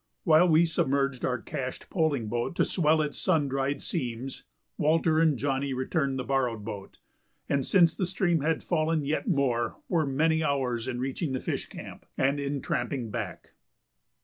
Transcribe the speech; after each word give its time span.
While 0.23 0.49
we 0.49 0.65
submerged 0.65 1.23
our 1.23 1.39
cached 1.39 1.91
poling 1.91 2.27
boat 2.27 2.55
to 2.55 2.65
swell 2.65 3.03
its 3.03 3.19
sun 3.19 3.47
dried 3.47 3.83
seams, 3.83 4.45
Walter 4.75 5.19
and 5.19 5.37
Johnny 5.37 5.75
returned 5.75 6.17
the 6.17 6.23
borrowed 6.23 6.65
boat, 6.65 6.97
and, 7.47 7.63
since 7.63 7.95
the 7.95 8.07
stream 8.07 8.41
had 8.41 8.63
fallen 8.63 9.05
yet 9.05 9.27
more, 9.27 9.77
were 9.87 10.07
many 10.07 10.43
hours 10.43 10.87
in 10.87 10.99
reaching 10.99 11.33
the 11.33 11.39
fish 11.39 11.67
camp 11.67 12.07
and 12.17 12.39
in 12.39 12.63
tramping 12.63 13.11
back. 13.11 13.51